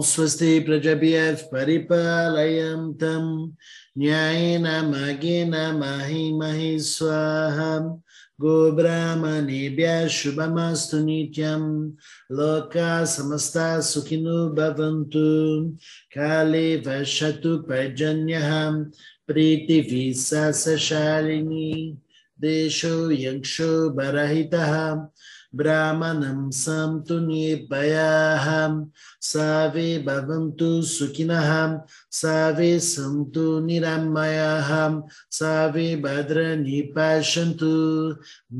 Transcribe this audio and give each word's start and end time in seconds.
Om 0.00 0.06
Swasti 0.06 0.64
Prajabhyav 0.64 1.52
Paripalayam 1.52 2.98
Tam 2.98 3.52
Nyayena 3.94 4.80
Magena 4.88 5.76
Mahi 5.76 6.32
Mahi 6.32 6.78
Swaham 6.80 8.00
Gobrahmanebhya 8.40 10.08
Shubhamastu 10.08 11.04
Nityam 11.04 11.92
Loka 12.32 13.04
Samasta 13.04 13.84
Sukhinu 13.84 14.56
Bhavantu 14.56 15.76
Kale 16.10 16.80
Vashatu 16.80 17.62
Pajanyaham 17.68 18.90
Priti 19.28 19.84
Visasa 19.84 20.78
Shalini 20.80 21.98
Desho 22.42 23.12
ब्राह्मणं 25.56 26.50
सन्तुनिर्भयाहं 26.54 27.54
सर्वे 29.30 29.86
भवन्तु 30.06 30.70
सुखिनहं 30.90 31.72
सर्वे 32.20 32.68
सन्तु 32.88 33.46
निरामयाहं 33.66 35.00
सर्वे 35.38 35.86
भद्रनि 36.04 36.80
पश्यन्तु 36.96 37.72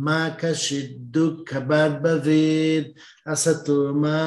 मा 0.06 0.18
कश्चित् 0.42 0.98
दुःखभाग् 1.14 2.00
भवेत् 2.04 2.96
असतो 3.32 3.78
मा 4.02 4.18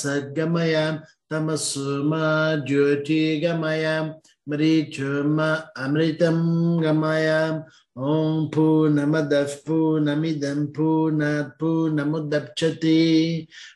सद्गमयां 0.00 0.92
तमसो 1.30 2.02
मा 2.10 2.24
ज्योतिर्गमयां 2.68 4.04
मृचो 4.50 5.12
मा 5.36 5.50
अमृतं 5.84 6.38
गमयाम् 6.82 7.62
ॐ 7.98 8.46
पूर्णमदः 8.54 9.54
पूर्णमिदं 9.66 10.66
पूर्णात् 10.66 11.60
पूर्णमुदप्स्यते 11.60 12.96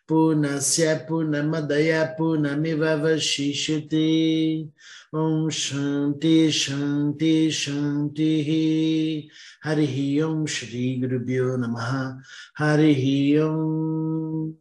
पूर्णस्य 0.09 0.95
पूर्णमदय 1.09 1.93
पूर्णमिव 2.19 2.85
वशिष्यते 3.05 4.07
ॐ 5.15 5.49
शान्ति 5.53 6.51
शान्ति 6.53 7.51
शान्तिः। 7.51 8.49
हरिः 9.69 10.25
ॐ 10.27 10.47
श्रीगुरुभ्यो 10.47 11.57
नमः। 11.57 11.93
हरिः 12.59 13.05
ॐ 13.45 14.53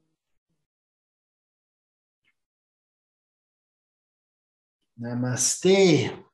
नमस्ते। 5.00 6.25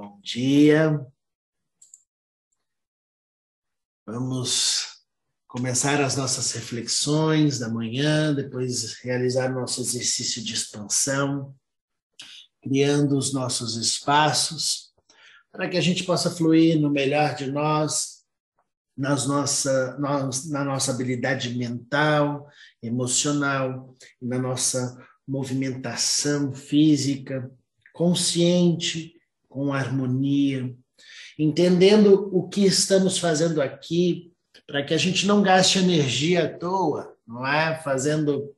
Bom 0.00 0.18
dia. 0.22 1.06
Vamos 4.06 5.02
começar 5.46 6.00
as 6.00 6.16
nossas 6.16 6.52
reflexões 6.52 7.58
da 7.58 7.68
manhã, 7.68 8.34
depois 8.34 8.94
realizar 9.02 9.52
nosso 9.52 9.82
exercício 9.82 10.42
de 10.42 10.54
expansão, 10.54 11.54
criando 12.62 13.18
os 13.18 13.34
nossos 13.34 13.76
espaços 13.76 14.90
para 15.52 15.68
que 15.68 15.76
a 15.76 15.82
gente 15.82 16.04
possa 16.04 16.30
fluir 16.30 16.80
no 16.80 16.88
melhor 16.88 17.34
de 17.34 17.52
nós, 17.52 18.24
nas 18.96 19.26
nossa, 19.26 19.98
na 19.98 20.64
nossa 20.64 20.92
habilidade 20.92 21.54
mental, 21.58 22.48
emocional, 22.82 23.94
na 24.18 24.38
nossa 24.38 24.96
movimentação 25.28 26.54
física, 26.54 27.52
consciente, 27.92 29.19
com 29.50 29.72
harmonia, 29.72 30.74
entendendo 31.38 32.30
o 32.32 32.48
que 32.48 32.64
estamos 32.64 33.18
fazendo 33.18 33.60
aqui, 33.60 34.32
para 34.66 34.82
que 34.84 34.94
a 34.94 34.96
gente 34.96 35.26
não 35.26 35.42
gaste 35.42 35.78
energia 35.78 36.44
à 36.44 36.48
toa, 36.48 37.14
não 37.26 37.46
é? 37.46 37.78
Fazendo 37.82 38.54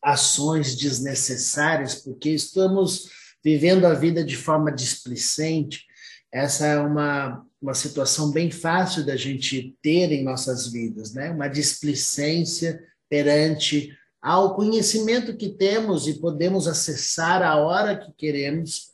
ações 0.00 0.76
desnecessárias, 0.76 1.96
porque 1.96 2.30
estamos 2.30 3.10
vivendo 3.44 3.84
a 3.84 3.94
vida 3.94 4.24
de 4.24 4.36
forma 4.36 4.70
displicente. 4.70 5.84
Essa 6.30 6.66
é 6.66 6.78
uma, 6.78 7.44
uma 7.60 7.74
situação 7.74 8.30
bem 8.30 8.50
fácil 8.50 9.04
da 9.04 9.16
gente 9.16 9.76
ter 9.82 10.12
em 10.12 10.22
nossas 10.22 10.68
vidas, 10.68 11.12
né? 11.12 11.30
Uma 11.30 11.48
displicência 11.48 12.80
perante 13.08 13.96
ao 14.20 14.54
conhecimento 14.54 15.36
que 15.36 15.48
temos 15.48 16.06
e 16.06 16.20
podemos 16.20 16.68
acessar 16.68 17.42
a 17.42 17.56
hora 17.56 17.96
que 17.96 18.12
queremos. 18.12 18.91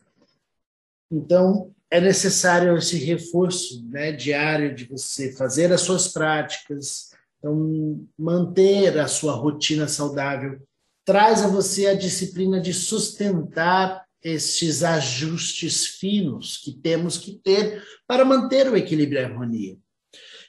Então, 1.11 1.73
é 1.91 2.01
necessário 2.01 2.77
esse 2.77 2.99
reforço 2.99 3.85
né, 3.89 4.13
diário 4.13 4.75
de 4.75 4.85
você 4.85 5.33
fazer 5.33 5.73
as 5.73 5.81
suas 5.81 6.09
práticas, 6.09 7.11
então, 7.39 8.05
manter 8.19 8.99
a 8.99 9.07
sua 9.07 9.33
rotina 9.33 9.87
saudável, 9.89 10.61
traz 11.05 11.43
a 11.43 11.49
você 11.49 11.87
a 11.87 11.95
disciplina 11.95 12.61
de 12.61 12.75
sustentar 12.75 14.05
estes 14.23 14.83
ajustes 14.83 15.87
finos 15.87 16.59
que 16.59 16.73
temos 16.73 17.17
que 17.17 17.41
ter 17.43 17.83
para 18.07 18.25
manter 18.25 18.69
o 18.69 18.77
equilíbrio 18.77 19.21
e 19.21 19.25
a 19.25 19.27
harmonia. 19.27 19.77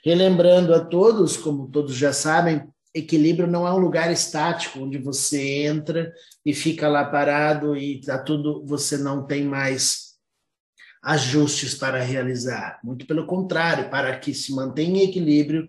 Relembrando 0.03 0.73
a 0.73 0.83
todos, 0.83 1.37
como 1.37 1.69
todos 1.69 1.95
já 1.95 2.11
sabem, 2.11 2.67
equilíbrio 2.93 3.47
não 3.47 3.67
é 3.67 3.71
um 3.71 3.77
lugar 3.77 4.11
estático 4.11 4.79
onde 4.79 4.97
você 4.97 5.65
entra 5.65 6.11
e 6.45 6.53
fica 6.53 6.87
lá 6.87 7.05
parado 7.05 7.77
e 7.77 8.01
tá 8.01 8.17
tudo, 8.17 8.65
você 8.65 8.97
não 8.97 9.25
tem 9.25 9.43
mais 9.43 10.08
ajustes 11.09 11.73
para 11.73 12.01
realizar. 12.03 12.79
Muito 12.83 13.05
pelo 13.07 13.25
contrário, 13.25 13.89
para 13.89 14.17
que 14.19 14.33
se 14.33 14.53
mantenha 14.53 15.03
equilíbrio, 15.03 15.67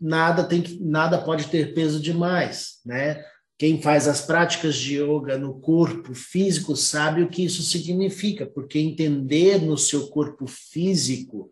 nada 0.00 0.44
tem 0.44 0.62
que, 0.62 0.78
nada 0.80 1.18
pode 1.18 1.46
ter 1.46 1.74
peso 1.74 2.00
demais, 2.00 2.78
né? 2.86 3.24
Quem 3.58 3.82
faz 3.82 4.08
as 4.08 4.22
práticas 4.22 4.76
de 4.76 4.96
yoga 4.96 5.36
no 5.36 5.60
corpo 5.60 6.14
físico 6.14 6.74
sabe 6.76 7.22
o 7.22 7.28
que 7.28 7.44
isso 7.44 7.62
significa, 7.62 8.46
porque 8.46 8.78
entender 8.78 9.60
no 9.60 9.76
seu 9.76 10.08
corpo 10.08 10.46
físico 10.46 11.50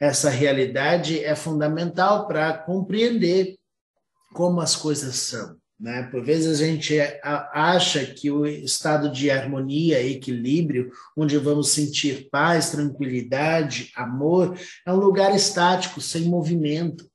essa 0.00 0.28
realidade 0.28 1.24
é 1.24 1.34
fundamental 1.34 2.26
para 2.26 2.52
compreender 2.58 3.56
como 4.34 4.60
as 4.60 4.76
coisas 4.76 5.16
são. 5.16 5.56
Né? 5.82 6.04
Por 6.04 6.22
vezes 6.22 6.60
a 6.60 6.64
gente 6.64 6.96
acha 7.52 8.06
que 8.06 8.30
o 8.30 8.46
estado 8.46 9.10
de 9.10 9.32
harmonia, 9.32 10.00
equilíbrio, 10.00 10.92
onde 11.16 11.36
vamos 11.38 11.70
sentir 11.70 12.28
paz, 12.30 12.70
tranquilidade, 12.70 13.90
amor, 13.96 14.56
é 14.86 14.92
um 14.92 14.96
lugar 14.96 15.34
estático, 15.34 16.00
sem 16.00 16.26
movimento. 16.26 17.10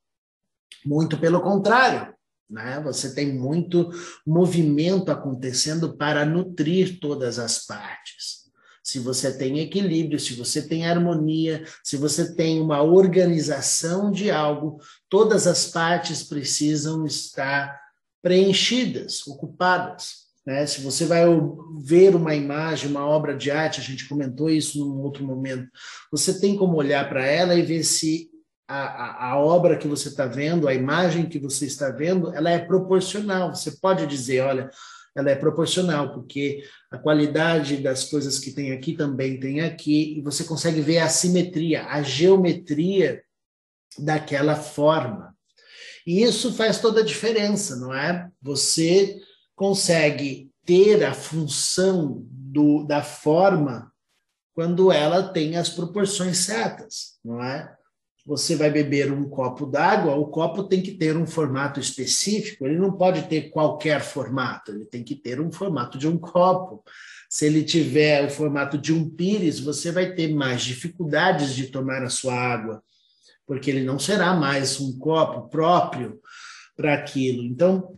Muito 0.85 1.17
pelo 1.17 1.39
contrário, 1.39 2.13
né? 2.49 2.81
Você 2.83 3.15
tem 3.15 3.33
muito 3.33 3.89
movimento 4.25 5.13
acontecendo 5.13 5.95
para 5.95 6.25
nutrir 6.25 6.99
todas 6.99 7.39
as 7.39 7.65
partes. 7.65 8.47
Se 8.83 8.99
você 8.99 9.37
tem 9.37 9.59
equilíbrio, 9.59 10.19
se 10.19 10.33
você 10.33 10.61
tem 10.61 10.85
harmonia, 10.85 11.63
se 11.81 11.95
você 11.95 12.35
tem 12.35 12.59
uma 12.59 12.81
organização 12.81 14.11
de 14.11 14.29
algo, 14.29 14.81
todas 15.07 15.47
as 15.47 15.67
partes 15.67 16.21
precisam 16.21 17.05
estar 17.05 17.86
preenchidas, 18.21 19.25
ocupadas. 19.27 20.27
Né? 20.45 20.65
Se 20.65 20.81
você 20.81 21.05
vai 21.05 21.25
ver 21.79 22.15
uma 22.15 22.33
imagem, 22.33 22.89
uma 22.89 23.05
obra 23.05 23.35
de 23.35 23.51
arte, 23.51 23.81
a 23.81 23.83
gente 23.83 24.07
comentou 24.07 24.49
isso 24.49 24.79
num 24.79 25.01
outro 25.01 25.25
momento, 25.25 25.67
você 26.11 26.39
tem 26.39 26.55
como 26.55 26.77
olhar 26.77 27.07
para 27.09 27.25
ela 27.25 27.55
e 27.55 27.61
ver 27.61 27.83
se 27.83 28.29
a, 28.67 28.83
a, 28.83 29.31
a 29.31 29.39
obra 29.39 29.77
que 29.77 29.87
você 29.87 30.09
está 30.09 30.25
vendo, 30.25 30.67
a 30.67 30.73
imagem 30.73 31.27
que 31.27 31.39
você 31.39 31.65
está 31.65 31.89
vendo, 31.89 32.33
ela 32.33 32.49
é 32.49 32.59
proporcional. 32.59 33.53
Você 33.55 33.71
pode 33.71 34.05
dizer, 34.07 34.41
olha, 34.41 34.69
ela 35.15 35.31
é 35.31 35.35
proporcional, 35.35 36.13
porque 36.13 36.63
a 36.91 36.97
qualidade 36.97 37.77
das 37.77 38.03
coisas 38.05 38.37
que 38.37 38.51
tem 38.51 38.71
aqui 38.71 38.93
também 38.93 39.39
tem 39.39 39.61
aqui, 39.61 40.17
e 40.17 40.21
você 40.21 40.43
consegue 40.43 40.79
ver 40.79 40.99
a 40.99 41.09
simetria, 41.09 41.87
a 41.87 42.01
geometria 42.01 43.23
daquela 43.97 44.55
forma. 44.55 45.35
E 46.07 46.23
isso 46.23 46.53
faz 46.53 46.79
toda 46.79 47.01
a 47.01 47.03
diferença, 47.03 47.75
não 47.75 47.93
é? 47.93 48.29
Você 48.41 49.19
consegue 49.53 50.49
ter 50.65 51.03
a 51.03 51.13
função 51.13 52.25
do, 52.29 52.85
da 52.85 53.03
forma 53.03 53.91
quando 54.53 54.89
ela 54.89 55.33
tem 55.33 55.57
as 55.57 55.67
proporções 55.67 56.37
certas, 56.37 57.19
não 57.21 57.43
é? 57.43 57.75
Você 58.25 58.55
vai 58.55 58.69
beber 58.71 59.11
um 59.11 59.27
copo 59.29 59.65
d'água, 59.65 60.15
o 60.15 60.27
copo 60.27 60.63
tem 60.63 60.81
que 60.81 60.91
ter 60.91 61.17
um 61.17 61.27
formato 61.27 61.77
específico, 61.77 62.65
ele 62.65 62.79
não 62.79 62.93
pode 62.93 63.23
ter 63.23 63.49
qualquer 63.49 63.99
formato, 63.99 64.71
ele 64.71 64.85
tem 64.85 65.03
que 65.03 65.15
ter 65.15 65.41
um 65.41 65.51
formato 65.51 65.97
de 65.97 66.07
um 66.07 66.17
copo. 66.17 66.85
Se 67.29 67.45
ele 67.45 67.65
tiver 67.65 68.25
o 68.25 68.29
formato 68.29 68.77
de 68.77 68.93
um 68.93 69.09
pires, 69.09 69.59
você 69.59 69.91
vai 69.91 70.13
ter 70.13 70.33
mais 70.33 70.61
dificuldades 70.61 71.53
de 71.53 71.67
tomar 71.67 72.01
a 72.01 72.09
sua 72.09 72.33
água 72.33 72.81
porque 73.47 73.71
ele 73.71 73.83
não 73.83 73.97
será 73.97 74.35
mais 74.35 74.79
um 74.79 74.99
copo 74.99 75.49
próprio 75.49 76.19
para 76.75 76.93
aquilo. 76.93 77.43
Então, 77.43 77.97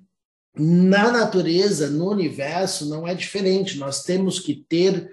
na 0.55 1.11
natureza, 1.11 1.89
no 1.89 2.09
universo, 2.11 2.87
não 2.87 3.07
é 3.07 3.15
diferente. 3.15 3.77
Nós 3.77 4.03
temos 4.03 4.39
que 4.39 4.63
ter 4.69 5.11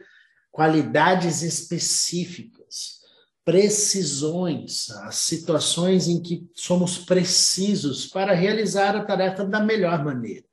qualidades 0.52 1.42
específicas, 1.42 3.00
precisões, 3.44 4.90
as 4.90 5.16
situações 5.16 6.06
em 6.06 6.20
que 6.20 6.46
somos 6.54 6.98
precisos 6.98 8.06
para 8.06 8.34
realizar 8.34 8.94
a 8.94 9.04
tarefa 9.04 9.44
da 9.44 9.60
melhor 9.60 10.04
maneira. 10.04 10.44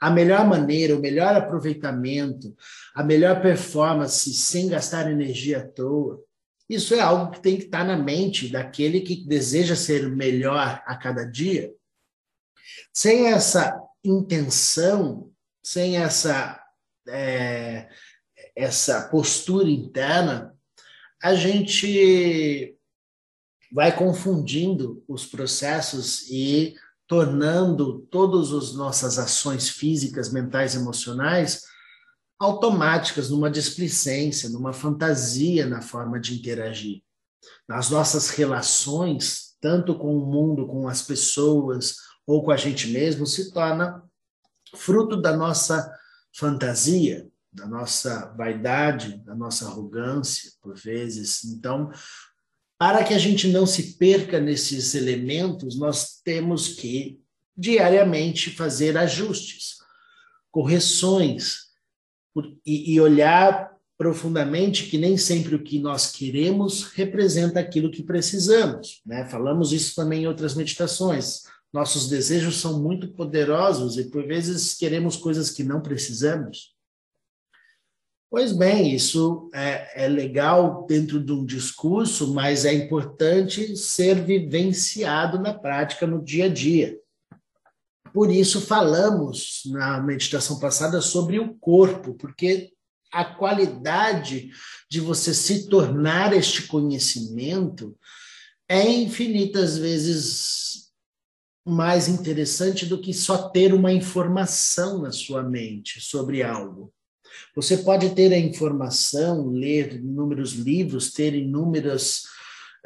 a 0.00 0.10
melhor 0.10 0.46
maneira, 0.46 0.94
o 0.94 1.00
melhor 1.00 1.34
aproveitamento, 1.34 2.54
a 2.94 3.02
melhor 3.02 3.40
performance 3.40 4.34
sem 4.34 4.68
gastar 4.68 5.10
energia 5.10 5.58
à 5.58 5.66
toa. 5.66 6.22
Isso 6.68 6.94
é 6.94 7.00
algo 7.00 7.32
que 7.32 7.40
tem 7.40 7.56
que 7.56 7.64
estar 7.64 7.84
na 7.84 7.96
mente 7.96 8.48
daquele 8.48 9.00
que 9.00 9.26
deseja 9.26 9.76
ser 9.76 10.08
melhor 10.08 10.82
a 10.86 10.96
cada 10.96 11.24
dia. 11.24 11.74
Sem 12.92 13.26
essa 13.26 13.78
intenção, 14.02 15.30
sem 15.62 15.98
essa, 15.98 16.62
é, 17.08 17.88
essa 18.56 19.08
postura 19.08 19.68
interna, 19.68 20.56
a 21.22 21.34
gente 21.34 22.76
vai 23.72 23.94
confundindo 23.94 25.04
os 25.08 25.26
processos 25.26 26.30
e 26.30 26.74
tornando 27.06 28.00
todas 28.10 28.52
as 28.52 28.74
nossas 28.74 29.18
ações 29.18 29.68
físicas, 29.68 30.32
mentais, 30.32 30.74
emocionais 30.74 31.62
automáticas, 32.38 33.30
numa 33.30 33.50
displicência, 33.50 34.48
numa 34.48 34.72
fantasia 34.72 35.66
na 35.66 35.80
forma 35.80 36.20
de 36.20 36.34
interagir. 36.34 37.02
Nas 37.68 37.90
nossas 37.90 38.30
relações, 38.30 39.56
tanto 39.60 39.96
com 39.98 40.16
o 40.16 40.26
mundo, 40.26 40.66
com 40.66 40.88
as 40.88 41.02
pessoas 41.02 41.96
ou 42.26 42.42
com 42.42 42.50
a 42.50 42.56
gente 42.56 42.88
mesmo, 42.88 43.26
se 43.26 43.52
torna 43.52 44.02
fruto 44.74 45.20
da 45.20 45.36
nossa 45.36 45.90
fantasia, 46.34 47.28
da 47.52 47.66
nossa 47.66 48.34
vaidade, 48.36 49.18
da 49.24 49.34
nossa 49.34 49.66
arrogância, 49.66 50.50
por 50.60 50.74
vezes. 50.74 51.44
Então, 51.44 51.90
para 52.78 53.04
que 53.04 53.14
a 53.14 53.18
gente 53.18 53.48
não 53.48 53.66
se 53.66 53.96
perca 53.96 54.40
nesses 54.40 54.94
elementos, 54.94 55.78
nós 55.78 56.20
temos 56.24 56.68
que 56.68 57.20
diariamente 57.56 58.50
fazer 58.50 58.96
ajustes, 58.96 59.76
correções 60.50 61.63
e, 62.64 63.00
olhar 63.00 63.72
profundamente 63.96 64.86
que 64.86 64.98
nem 64.98 65.16
sempre 65.16 65.54
o 65.54 65.62
que 65.62 65.78
nós 65.78 66.10
queremos 66.10 66.84
representa 66.94 67.60
aquilo 67.60 67.90
que 67.90 68.02
precisamos. 68.02 69.00
Né? 69.06 69.24
Falamos 69.26 69.72
isso 69.72 69.94
também 69.94 70.22
em 70.22 70.26
outras 70.26 70.54
meditações. 70.54 71.44
Nossos 71.72 72.08
desejos 72.08 72.60
são 72.60 72.80
muito 72.80 73.08
poderosos 73.08 73.96
e 73.98 74.04
por 74.04 74.26
vezes 74.26 74.74
queremos 74.74 75.16
coisas 75.16 75.50
que 75.50 75.62
não 75.62 75.80
precisamos. 75.80 76.74
Pois 78.30 78.50
bem, 78.50 78.92
isso 78.92 79.48
é, 79.54 80.06
é, 80.06 80.08
legal 80.08 80.86
dentro 80.88 81.20
de 81.20 81.30
um 81.30 81.44
discurso, 81.46 82.34
mas 82.34 82.64
é 82.64 82.74
importante 82.74 83.76
ser 83.76 84.24
vivenciado 84.24 85.38
na 85.38 85.54
prática, 85.54 86.04
no 86.04 86.20
dia 86.20 86.46
a 86.46 86.48
dia. 86.48 86.98
Por 88.14 88.30
isso, 88.30 88.60
falamos 88.60 89.62
na 89.66 90.00
meditação 90.00 90.60
passada 90.60 91.00
sobre 91.02 91.40
o 91.40 91.52
corpo, 91.56 92.14
porque 92.14 92.70
a 93.12 93.24
qualidade 93.24 94.52
de 94.88 95.00
você 95.00 95.34
se 95.34 95.68
tornar 95.68 96.32
este 96.32 96.68
conhecimento 96.68 97.98
é 98.68 98.88
infinitas 98.88 99.76
vezes 99.76 100.92
mais 101.66 102.06
interessante 102.06 102.86
do 102.86 103.00
que 103.00 103.12
só 103.12 103.48
ter 103.48 103.74
uma 103.74 103.92
informação 103.92 105.02
na 105.02 105.10
sua 105.10 105.42
mente 105.42 106.00
sobre 106.00 106.40
algo. 106.40 106.94
Você 107.56 107.78
pode 107.78 108.10
ter 108.10 108.32
a 108.32 108.38
informação, 108.38 109.48
ler 109.48 109.96
inúmeros 109.96 110.52
livros, 110.52 111.12
ter 111.12 111.34
inúmeras, 111.34 112.22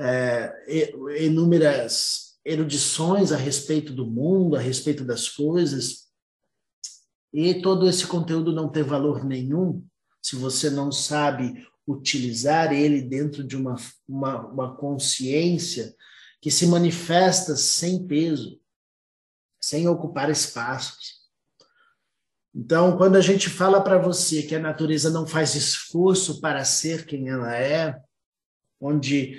é, 0.00 0.54
inúmeras 1.20 2.27
erudições 2.48 3.30
a 3.30 3.36
respeito 3.36 3.92
do 3.92 4.06
mundo, 4.06 4.56
a 4.56 4.58
respeito 4.58 5.04
das 5.04 5.28
coisas, 5.28 6.08
e 7.30 7.60
todo 7.60 7.86
esse 7.86 8.06
conteúdo 8.06 8.54
não 8.54 8.70
ter 8.70 8.82
valor 8.82 9.22
nenhum 9.22 9.84
se 10.22 10.34
você 10.34 10.70
não 10.70 10.90
sabe 10.90 11.66
utilizar 11.86 12.72
ele 12.72 13.02
dentro 13.02 13.44
de 13.44 13.54
uma, 13.54 13.76
uma, 14.08 14.46
uma 14.46 14.76
consciência 14.76 15.94
que 16.40 16.50
se 16.50 16.66
manifesta 16.66 17.54
sem 17.54 18.06
peso, 18.06 18.58
sem 19.60 19.86
ocupar 19.86 20.30
espaços. 20.30 21.18
Então, 22.54 22.96
quando 22.96 23.16
a 23.16 23.20
gente 23.20 23.50
fala 23.50 23.80
para 23.82 23.98
você 23.98 24.42
que 24.42 24.54
a 24.54 24.60
natureza 24.60 25.10
não 25.10 25.26
faz 25.26 25.54
esforço 25.54 26.40
para 26.40 26.64
ser 26.64 27.04
quem 27.04 27.28
ela 27.28 27.54
é, 27.54 28.00
onde 28.80 29.38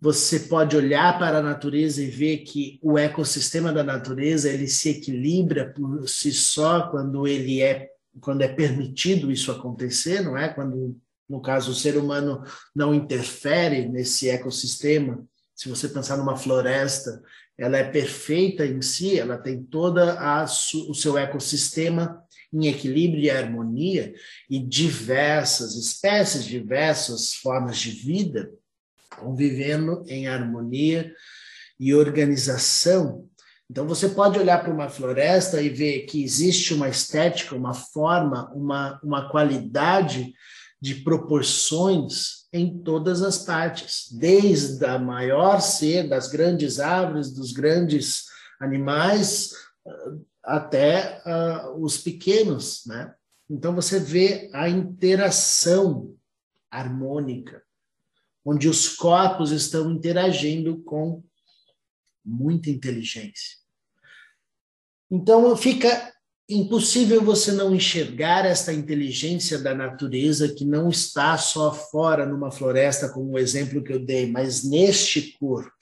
você 0.00 0.40
pode 0.40 0.76
olhar 0.76 1.18
para 1.18 1.38
a 1.38 1.42
natureza 1.42 2.02
e 2.02 2.06
ver 2.06 2.38
que 2.38 2.78
o 2.82 2.98
ecossistema 2.98 3.72
da 3.72 3.82
natureza 3.82 4.50
ele 4.50 4.68
se 4.68 4.90
equilibra 4.90 5.72
por 5.72 6.08
si 6.08 6.32
só 6.32 6.88
quando 6.90 7.26
ele 7.26 7.62
é 7.62 7.88
quando 8.20 8.42
é 8.42 8.48
permitido 8.48 9.32
isso 9.32 9.50
acontecer, 9.50 10.20
não 10.20 10.38
é? 10.38 10.48
Quando 10.48 10.96
no 11.28 11.40
caso 11.40 11.72
o 11.72 11.74
ser 11.74 11.96
humano 11.96 12.44
não 12.74 12.94
interfere 12.94 13.88
nesse 13.88 14.28
ecossistema. 14.28 15.24
Se 15.54 15.68
você 15.68 15.88
pensar 15.88 16.16
numa 16.16 16.36
floresta, 16.36 17.20
ela 17.58 17.76
é 17.76 17.84
perfeita 17.84 18.64
em 18.64 18.82
si, 18.82 19.18
ela 19.18 19.36
tem 19.36 19.64
toda 19.64 20.20
a 20.20 20.44
o 20.44 20.94
seu 20.94 21.18
ecossistema 21.18 22.22
em 22.52 22.68
equilíbrio 22.68 23.20
e 23.20 23.30
harmonia, 23.30 24.14
e 24.48 24.60
diversas 24.60 25.74
espécies, 25.74 26.44
diversas 26.44 27.34
formas 27.34 27.78
de 27.78 27.90
vida 27.90 28.48
convivendo 29.16 30.04
em 30.06 30.26
harmonia 30.26 31.12
e 31.78 31.94
organização. 31.94 33.28
Então, 33.70 33.86
você 33.86 34.08
pode 34.08 34.38
olhar 34.38 34.62
para 34.62 34.72
uma 34.72 34.88
floresta 34.88 35.60
e 35.60 35.68
ver 35.68 36.06
que 36.06 36.22
existe 36.22 36.74
uma 36.74 36.88
estética, 36.88 37.54
uma 37.56 37.74
forma, 37.74 38.50
uma, 38.54 39.00
uma 39.02 39.30
qualidade 39.30 40.32
de 40.80 40.96
proporções 40.96 42.44
em 42.52 42.78
todas 42.82 43.22
as 43.22 43.38
partes, 43.38 44.06
desde 44.12 44.84
a 44.84 44.98
maior 44.98 45.60
ser, 45.60 46.08
das 46.08 46.28
grandes 46.28 46.78
árvores, 46.78 47.32
dos 47.32 47.52
grandes 47.52 48.24
animais, 48.60 49.50
até 50.44 51.22
uh, 51.24 51.82
os 51.82 51.96
pequenos, 51.96 52.82
né? 52.86 53.14
Então 53.48 53.74
você 53.74 53.98
vê 53.98 54.50
a 54.52 54.68
interação 54.68 56.14
harmônica, 56.70 57.62
onde 58.44 58.68
os 58.68 58.88
corpos 58.88 59.50
estão 59.50 59.90
interagindo 59.90 60.82
com 60.82 61.22
muita 62.24 62.70
inteligência. 62.70 63.56
Então 65.10 65.56
fica 65.56 66.12
impossível 66.48 67.22
você 67.22 67.52
não 67.52 67.74
enxergar 67.74 68.44
esta 68.44 68.72
inteligência 68.72 69.58
da 69.58 69.74
natureza 69.74 70.54
que 70.54 70.64
não 70.64 70.90
está 70.90 71.38
só 71.38 71.72
fora 71.72 72.26
numa 72.26 72.50
floresta, 72.50 73.08
como 73.08 73.32
o 73.32 73.38
exemplo 73.38 73.82
que 73.82 73.92
eu 73.92 74.04
dei, 74.04 74.30
mas 74.30 74.62
neste 74.62 75.32
corpo 75.38 75.72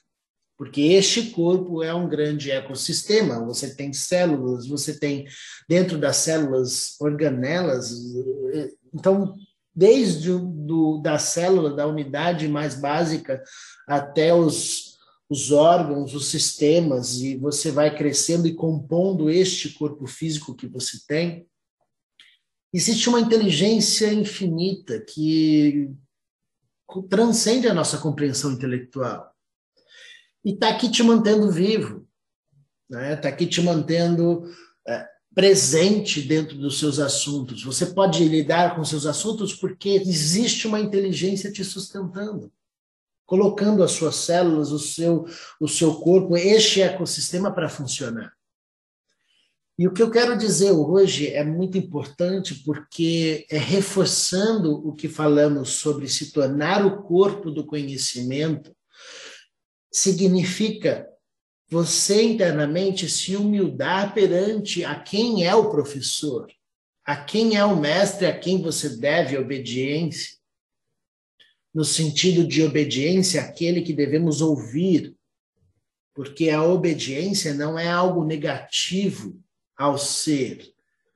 porque 0.63 0.81
este 0.81 1.31
corpo 1.31 1.83
é 1.83 1.93
um 1.93 2.09
grande 2.09 2.49
ecossistema. 2.53 3.45
Você 3.47 3.75
tem 3.75 3.93
células, 3.93 4.65
você 4.65 4.97
tem 4.97 5.27
dentro 5.69 5.99
das 5.99 6.19
células 6.19 6.95
organelas. 7.01 7.91
Então, 8.95 9.35
desde 9.75 10.31
o, 10.31 10.39
do, 10.39 10.99
da 10.99 11.19
célula, 11.19 11.75
da 11.75 11.87
unidade 11.87 12.47
mais 12.49 12.75
básica, 12.75 13.43
até 13.87 14.35
os, 14.35 14.99
os 15.29 15.51
órgãos, 15.51 16.15
os 16.15 16.27
sistemas, 16.27 17.21
e 17.21 17.37
você 17.37 17.71
vai 17.71 17.95
crescendo 17.95 18.47
e 18.47 18.55
compondo 18.55 19.31
este 19.31 19.71
corpo 19.71 20.07
físico 20.07 20.55
que 20.55 20.67
você 20.67 20.99
tem. 21.07 21.47
Existe 22.73 23.09
uma 23.09 23.21
inteligência 23.21 24.13
infinita 24.13 25.01
que 25.01 25.91
transcende 27.09 27.69
a 27.69 27.75
nossa 27.75 27.99
compreensão 27.99 28.53
intelectual 28.53 29.33
e 30.45 30.53
está 30.53 30.69
aqui 30.69 30.91
te 30.91 31.03
mantendo 31.03 31.51
vivo, 31.51 32.07
está 32.91 33.01
né? 33.01 33.17
Tá 33.17 33.29
aqui 33.29 33.47
te 33.47 33.63
mantendo 33.63 34.45
é, 34.87 35.09
presente 35.35 36.21
dentro 36.21 36.57
dos 36.57 36.79
seus 36.79 36.99
assuntos. 36.99 37.65
Você 37.65 37.87
pode 37.87 38.25
lidar 38.25 38.77
com 38.77 38.85
seus 38.85 39.07
assuntos 39.07 39.55
porque 39.55 39.91
existe 39.91 40.67
uma 40.67 40.81
inteligência 40.81 41.51
te 41.51 41.65
sustentando, 41.65 42.53
colocando 43.25 43.83
as 43.83 43.93
suas 43.93 44.17
células, 44.17 44.71
o 44.71 44.79
seu, 44.79 45.27
o 45.61 45.69
seu 45.69 45.95
corpo, 45.95 46.37
este 46.37 46.83
ecossistema 46.83 47.53
para 47.53 47.69
funcionar. 47.69 48.33
E 49.79 49.89
o 49.89 49.93
que 49.93 50.03
eu 50.03 50.11
quero 50.11 50.37
dizer 50.37 50.71
hoje 50.71 51.29
é 51.29 51.43
muito 51.43 51.79
importante 51.79 52.55
porque 52.57 53.47
é 53.51 53.57
reforçando 53.57 54.87
o 54.87 54.93
que 54.93 55.09
falamos 55.09 55.71
sobre 55.71 56.09
se 56.09 56.31
tornar 56.31 56.85
o 56.85 57.03
corpo 57.03 57.51
do 57.51 57.65
conhecimento 57.65 58.77
significa 59.91 61.07
você 61.73 62.23
internamente 62.23 63.09
se 63.09 63.35
humildar 63.35 64.13
perante 64.13 64.85
a 64.85 64.95
quem 64.95 65.47
é 65.47 65.55
o 65.55 65.71
professor, 65.71 66.47
a 67.03 67.17
quem 67.17 67.57
é 67.57 67.65
o 67.65 67.81
mestre, 67.81 68.27
a 68.27 68.39
quem 68.39 68.61
você 68.61 68.91
deve 68.91 69.39
obediência, 69.39 70.37
no 71.73 71.83
sentido 71.83 72.47
de 72.47 72.63
obediência 72.63 73.41
àquele 73.41 73.81
que 73.81 73.95
devemos 73.95 74.43
ouvir, 74.43 75.17
porque 76.15 76.51
a 76.51 76.63
obediência 76.63 77.55
não 77.55 77.79
é 77.79 77.89
algo 77.89 78.23
negativo 78.23 79.41
ao 79.75 79.97
ser, 79.97 80.75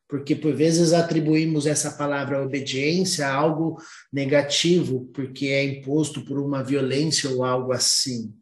porque 0.08 0.34
por 0.34 0.54
vezes 0.54 0.94
atribuímos 0.94 1.66
essa 1.66 1.90
palavra 1.98 2.42
obediência 2.42 3.26
a 3.26 3.34
algo 3.34 3.76
negativo, 4.10 5.04
porque 5.12 5.48
é 5.48 5.62
imposto 5.62 6.25
por 6.25 6.38
uma 6.38 6.64
violência 6.64 7.28
ou 7.28 7.44
algo 7.44 7.72
assim. 7.72 8.34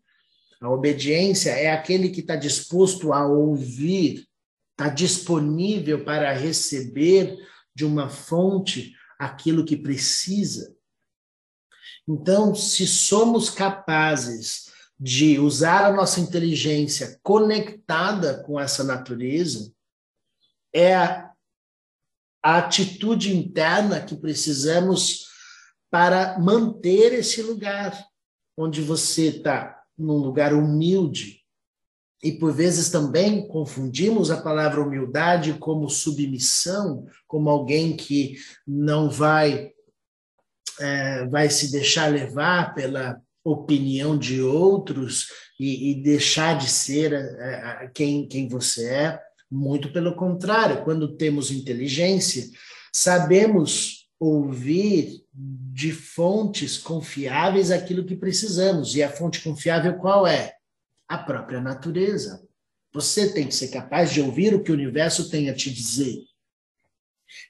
A 0.65 0.71
obediência 0.71 1.51
é 1.51 1.71
aquele 1.71 2.09
que 2.09 2.21
está 2.21 2.37
disposto 2.37 3.13
a 3.13 3.27
ouvir, 3.27 4.27
está 4.71 4.89
disponível 4.89 6.03
para 6.07 6.33
receber 6.33 7.37
de 7.75 7.85
uma 7.85 8.09
fonte 8.09 8.95
aquilo 9.19 9.67
que 9.67 9.77
precisa. 9.77 10.75
Então, 12.09 12.55
se 12.55 12.87
somos 12.87 13.51
capazes 13.51 14.73
de 14.99 15.39
usar 15.39 15.85
a 15.85 15.93
nossa 15.93 16.19
inteligência 16.19 17.21
conectada 17.23 18.43
com 18.43 18.59
essa 18.59 18.83
natureza, 18.83 19.71
é 20.73 20.97
a, 20.97 21.31
atitude 22.43 23.37
interna 23.37 24.01
que 24.01 24.17
precisamos 24.17 25.27
para 25.91 26.39
manter 26.39 27.13
esse 27.13 27.43
lugar 27.43 28.03
onde 28.57 28.81
você 28.81 29.29
está, 29.29 29.84
num 29.97 30.17
lugar 30.17 30.53
humilde. 30.53 31.41
E 32.23 32.33
por 32.33 32.53
vezes 32.53 32.89
também 32.91 33.47
confundimos 33.47 34.31
a 34.31 34.41
palavra 34.41 34.81
humildade 34.81 35.55
como 35.55 35.91
submissão, 35.91 37.07
como 37.27 37.51
alguém 37.51 37.97
que 37.97 38.37
não 38.67 39.11
vai 39.11 39.73
é, 40.81 41.27
vai 41.27 41.49
se 41.51 41.71
deixar 41.71 42.11
levar 42.11 42.75
pela 42.75 43.21
opinião 43.45 44.19
de 44.19 44.41
outros 44.41 45.29
e, 45.61 45.91
e 45.91 46.03
deixar 46.03 46.59
de 46.59 46.69
ser 46.69 47.13
é, 47.13 47.91
quem, 47.95 48.27
quem 48.27 48.49
você 48.49 48.89
é. 48.89 49.21
Muito 49.51 49.93
pelo 49.93 50.17
contrário, 50.17 50.83
quando 50.83 51.17
temos 51.17 51.51
inteligência, 51.51 52.45
sabemos 52.93 54.09
ouvir 54.19 55.24
de 55.75 55.91
fontes 55.91 56.79
confiáveis 56.79 57.73
aquilo 57.73 58.05
que 58.05 58.15
precisamos. 58.15 58.95
E 58.95 59.03
a 59.03 59.11
fonte 59.11 59.43
confiável 59.43 59.99
qual 59.99 60.25
é? 60.25 60.55
A 61.09 61.19
própria 61.19 61.61
natureza. 61.61 62.47
Você 62.93 63.33
tem 63.33 63.49
que 63.49 63.55
ser 63.57 63.69
capaz 63.69 64.13
de 64.13 64.23
ouvir 64.23 64.55
o 64.55 64.63
que 64.63 64.71
o 64.71 64.75
universo 64.75 65.29
tem 65.29 65.51
a 65.51 65.55
te 65.55 65.75
dizer. 65.75 66.23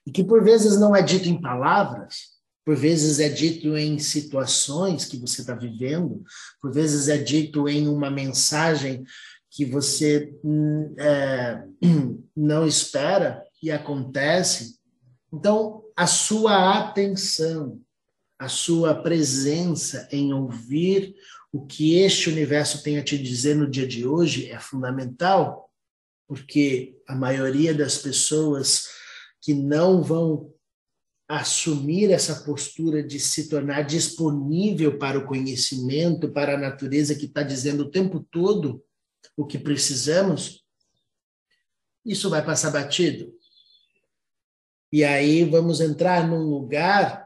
E 0.07 0.11
que 0.11 0.25
por 0.25 0.43
vezes 0.43 0.81
não 0.81 0.97
é 0.97 1.03
dito 1.03 1.29
em 1.29 1.39
palavras, 1.39 2.31
por 2.65 2.75
vezes 2.75 3.21
é 3.21 3.29
dito 3.29 3.77
em 3.77 3.99
situações 3.99 5.05
que 5.05 5.19
você 5.19 5.43
está 5.43 5.55
vivendo, 5.55 6.25
por 6.63 6.73
vezes 6.73 7.11
é 7.11 7.19
dito 7.19 7.69
em 7.69 7.87
uma 7.87 8.11
mensagem 8.11 9.05
que 9.51 9.67
você 9.67 10.35
hum, 10.43 10.95
é, 10.97 11.63
não 12.35 12.67
espera 12.67 13.45
e 13.63 13.71
acontece. 13.71 14.79
Então, 15.31 15.83
a 15.95 16.07
sua 16.07 16.79
atenção, 16.79 17.85
a 18.39 18.49
sua 18.49 18.95
presença 18.95 20.09
em 20.11 20.33
ouvir 20.33 21.15
o 21.53 21.65
que 21.65 21.97
este 21.99 22.29
universo 22.29 22.83
tem 22.83 22.99
a 22.99 23.05
te 23.05 23.17
dizer 23.17 23.55
no 23.55 23.71
dia 23.71 23.87
de 23.87 24.07
hoje 24.07 24.51
é 24.51 24.59
fundamental, 24.59 25.71
porque 26.27 26.97
a 27.07 27.15
maioria 27.15 27.73
das 27.73 27.99
pessoas 27.99 28.89
que 29.41 29.55
não 29.55 30.03
vão 30.03 30.53
assumir 31.29 32.11
essa 32.11 32.45
postura 32.45 33.03
de 33.03 33.19
se 33.19 33.49
tornar 33.49 33.83
disponível 33.83 34.99
para 34.99 35.19
o 35.19 35.27
conhecimento, 35.27 36.31
para 36.31 36.55
a 36.55 36.61
natureza 36.61 37.15
que 37.15 37.27
está 37.27 37.43
dizendo 37.43 37.85
o 37.85 37.91
tempo 37.91 38.21
todo 38.31 38.85
o 39.37 39.47
que 39.47 39.59
precisamos, 39.59 40.65
isso 42.05 42.29
vai 42.29 42.45
passar 42.45 42.71
batido. 42.71 43.33
E 44.93 45.03
aí 45.03 45.45
vamos 45.45 45.81
entrar 45.81 46.29
num 46.29 46.43
lugar, 46.43 47.24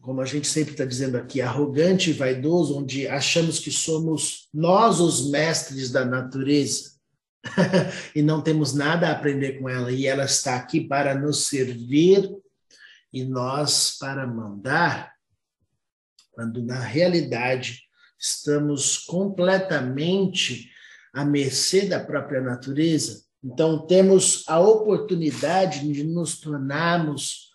como 0.00 0.20
a 0.20 0.24
gente 0.24 0.48
sempre 0.48 0.72
está 0.72 0.84
dizendo 0.84 1.16
aqui, 1.16 1.40
arrogante 1.40 2.10
e 2.10 2.14
vaidoso, 2.14 2.78
onde 2.78 3.06
achamos 3.06 3.58
que 3.58 3.70
somos 3.70 4.48
nós 4.52 4.98
os 4.98 5.30
mestres 5.30 5.90
da 5.90 6.04
natureza. 6.04 6.92
e 8.14 8.22
não 8.22 8.42
temos 8.42 8.74
nada 8.74 9.08
a 9.08 9.12
aprender 9.12 9.58
com 9.58 9.68
ela, 9.68 9.90
e 9.92 10.06
ela 10.06 10.24
está 10.24 10.56
aqui 10.56 10.80
para 10.80 11.14
nos 11.14 11.46
servir 11.46 12.30
e 13.12 13.24
nós 13.24 13.96
para 13.98 14.26
mandar, 14.26 15.14
quando 16.32 16.62
na 16.62 16.78
realidade 16.78 17.82
estamos 18.18 18.98
completamente 18.98 20.70
à 21.12 21.24
mercê 21.24 21.86
da 21.86 21.98
própria 21.98 22.40
natureza. 22.40 23.24
Então, 23.42 23.86
temos 23.86 24.44
a 24.46 24.60
oportunidade 24.60 25.90
de 25.90 26.04
nos 26.04 26.38
tornarmos 26.38 27.49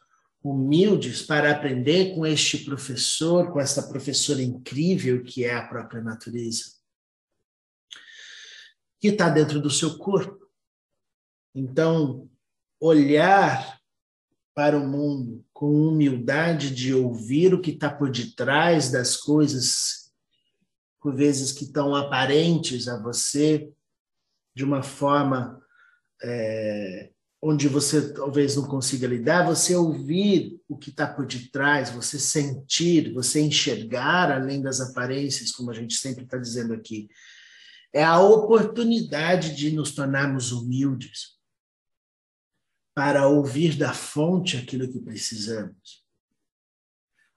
humildes 0.46 1.24
para 1.24 1.52
aprender 1.52 2.14
com 2.14 2.24
este 2.24 2.60
professor, 2.60 3.52
com 3.52 3.60
essa 3.60 3.90
professora 3.90 4.44
incrível 4.44 5.24
que 5.24 5.44
é 5.44 5.56
a 5.56 5.68
própria 5.68 6.04
natureza, 6.04 6.66
que 9.02 9.08
está 9.08 9.28
dentro 9.28 9.60
do 9.60 9.72
seu 9.72 9.98
corpo. 9.98 10.48
Então, 11.56 12.30
olhar 12.80 13.82
para 14.54 14.78
o 14.78 14.88
mundo 14.88 15.44
com 15.52 15.72
humildade 15.72 16.70
de 16.70 16.94
ouvir 16.94 17.52
o 17.56 17.62
que 17.62 17.72
está 17.72 17.90
por 17.90 18.12
detrás 18.12 18.92
das 18.92 19.18
coisas, 19.18 20.14
por 21.02 21.16
vezes 21.16 21.52
que 21.52 21.64
estão 21.64 21.96
aparentes 21.96 22.88
a 22.88 23.02
você, 23.02 23.74
de 24.54 24.64
uma 24.64 24.84
forma 24.84 25.60
é, 26.22 27.12
onde 27.48 27.68
você 27.68 28.12
talvez 28.12 28.56
não 28.56 28.66
consiga 28.66 29.06
lidar, 29.06 29.46
você 29.46 29.76
ouvir 29.76 30.60
o 30.68 30.76
que 30.76 30.90
está 30.90 31.06
por 31.06 31.28
detrás, 31.28 31.92
você 31.92 32.18
sentir, 32.18 33.14
você 33.14 33.40
enxergar 33.40 34.32
além 34.32 34.64
das 34.64 34.82
aparências, 34.82 35.52
como 35.52 35.70
a 35.70 35.74
gente 35.76 35.94
sempre 35.94 36.24
está 36.24 36.40
dizendo 36.40 36.74
aqui. 36.74 37.08
É 37.94 38.04
a 38.04 38.20
oportunidade 38.20 39.56
de 39.56 39.70
nos 39.70 39.94
tornarmos 39.94 40.52
humildes 40.52 41.36
para 42.96 43.28
ouvir 43.28 43.78
da 43.78 43.94
fonte 43.94 44.58
aquilo 44.58 44.92
que 44.92 45.00
precisamos. 45.00 46.04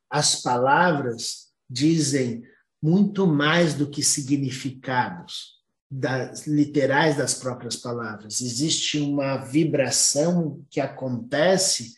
As 0.09 0.41
palavras 0.41 1.53
dizem 1.69 2.43
muito 2.83 3.27
mais 3.27 3.75
do 3.75 3.91
que 3.91 4.03
significados 4.03 5.58
das, 5.91 6.47
literais 6.47 7.17
das 7.17 7.35
próprias 7.35 7.77
palavras. 7.77 8.41
Existe 8.41 8.99
uma 8.99 9.39
vibração 9.39 10.65
que 10.71 10.81
acontece 10.81 11.95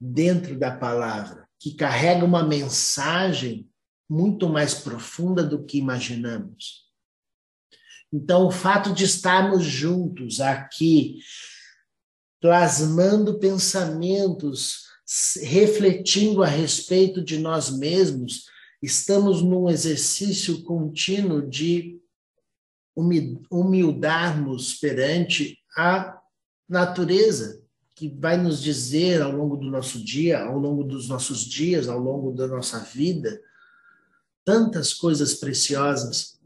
dentro 0.00 0.58
da 0.58 0.76
palavra, 0.76 1.48
que 1.58 1.74
carrega 1.74 2.24
uma 2.24 2.42
mensagem 2.42 3.68
muito 4.08 4.48
mais 4.48 4.74
profunda 4.74 5.42
do 5.42 5.64
que 5.64 5.78
imaginamos. 5.78 6.84
Então, 8.12 8.46
o 8.46 8.50
fato 8.50 8.92
de 8.92 9.04
estarmos 9.04 9.64
juntos 9.64 10.40
aqui 10.40 11.18
plasmando 12.40 13.38
pensamentos, 13.38 14.84
refletindo 15.42 16.42
a 16.42 16.46
respeito 16.46 17.24
de 17.24 17.38
nós 17.38 17.70
mesmos, 17.70 18.44
estamos 18.82 19.42
num 19.42 19.68
exercício 19.68 20.62
contínuo 20.62 21.48
de 21.48 21.98
humildarmos 22.96 24.74
perante 24.74 25.58
a 25.76 26.20
natureza, 26.68 27.62
que 27.94 28.08
vai 28.08 28.36
nos 28.36 28.60
dizer 28.60 29.22
ao 29.22 29.30
longo 29.30 29.56
do 29.56 29.70
nosso 29.70 30.02
dia, 30.02 30.42
ao 30.42 30.58
longo 30.58 30.82
dos 30.82 31.08
nossos 31.08 31.44
dias, 31.44 31.88
ao 31.88 31.98
longo 31.98 32.32
da 32.32 32.46
nossa 32.46 32.80
vida, 32.80 33.40
tantas 34.44 34.92
coisas 34.92 35.34
preciosas 35.34 36.40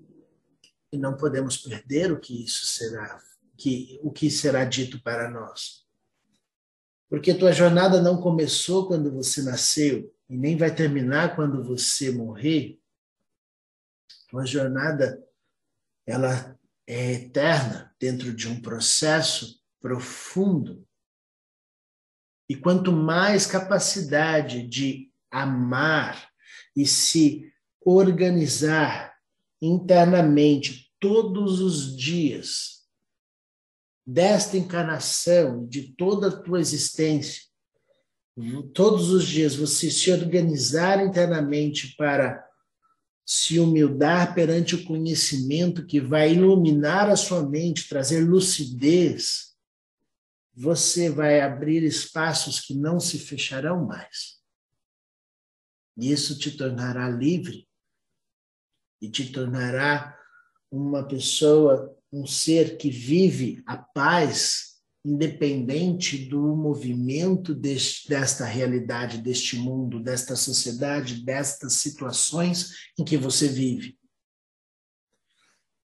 e 0.93 0.99
não 0.99 1.17
podemos 1.17 1.57
perder 1.57 2.13
o 2.13 2.21
que 2.21 2.45
isso 2.45 2.67
será, 2.67 3.21
que 3.57 3.99
o 4.03 4.11
que 4.11 4.31
será 4.31 4.65
dito 4.65 5.03
para 5.03 5.31
nós. 5.31 5.87
Porque 7.09 7.35
tua 7.35 7.53
jornada 7.53 8.03
não 8.03 8.21
começou 8.21 8.87
quando 8.87 9.11
você 9.11 9.43
nasceu 9.43 10.15
e 10.29 10.37
nem 10.37 10.57
vai 10.57 10.75
terminar 10.75 11.35
quando 11.35 11.65
você 11.65 12.11
morrer. 12.11 12.79
Tua 14.29 14.45
jornada 14.45 15.23
ela 16.09 16.59
é 16.87 17.13
eterna 17.13 17.95
dentro 18.01 18.35
de 18.35 18.49
um 18.49 18.63
processo 18.63 19.63
profundo. 19.79 20.89
E 22.49 22.57
quanto 22.57 22.91
mais 22.91 23.45
capacidade 23.45 24.67
de 24.67 25.13
amar 25.31 26.31
e 26.75 26.87
se 26.87 27.53
organizar 27.85 29.15
internamente 29.61 30.91
todos 30.99 31.61
os 31.61 31.95
dias 31.95 32.87
desta 34.07 34.57
encarnação, 34.57 35.67
de 35.67 35.93
toda 35.93 36.29
a 36.29 36.43
tua 36.43 36.59
existência, 36.59 37.43
todos 38.73 39.11
os 39.11 39.27
dias 39.27 39.55
você 39.55 39.91
se 39.91 40.11
organizar 40.11 41.05
internamente 41.05 41.95
para 41.97 42.48
se 43.31 43.61
humildar 43.61 44.35
perante 44.35 44.75
o 44.75 44.85
conhecimento 44.87 45.85
que 45.85 46.01
vai 46.01 46.33
iluminar 46.33 47.11
a 47.11 47.15
sua 47.15 47.47
mente, 47.47 47.87
trazer 47.87 48.27
lucidez, 48.27 49.55
você 50.55 51.11
vai 51.11 51.43
abrir 51.43 51.83
espaços 51.83 52.59
que 52.59 52.75
não 52.75 52.99
se 52.99 53.19
fecharão 53.19 53.85
mais. 53.85 54.41
Isso 55.95 56.39
te 56.39 56.57
tornará 56.57 57.07
livre 57.11 57.69
e 58.99 59.11
te 59.11 59.31
tornará 59.31 60.19
uma 60.71 61.07
pessoa, 61.07 61.95
um 62.11 62.27
ser 62.27 62.79
que 62.79 62.91
vive 62.91 63.63
a 63.67 63.77
paz 63.77 64.68
independente 65.05 66.29
do 66.29 66.57
movimento 66.57 67.55
deste, 67.55 68.09
desta 68.09 68.45
realidade, 68.45 69.19
deste 69.19 69.57
mundo, 69.57 70.01
desta 70.01 70.37
sociedade, 70.37 71.25
destas 71.25 71.75
situações 71.75 72.73
em 72.99 73.05
que 73.05 73.17
você 73.17 73.49
vive. 73.49 73.99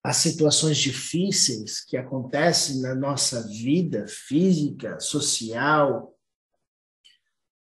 As 0.02 0.18
situações 0.18 0.76
difíceis 0.76 1.82
que 1.82 1.96
acontecem 1.96 2.80
na 2.82 2.94
nossa 2.94 3.46
vida 3.48 4.06
física, 4.06 5.00
social, 5.00 6.14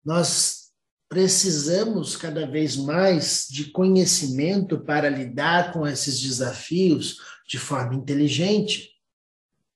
nós 0.04 0.68
precisamos 1.08 2.16
cada 2.16 2.46
vez 2.46 2.76
mais 2.76 3.46
de 3.48 3.70
conhecimento 3.72 4.78
para 4.84 5.08
lidar 5.08 5.72
com 5.72 5.86
esses 5.86 6.20
desafios 6.20 7.16
de 7.48 7.58
forma 7.58 7.94
inteligente, 7.94 8.90